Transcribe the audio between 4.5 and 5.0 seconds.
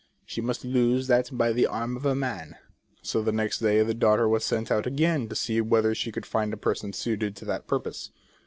out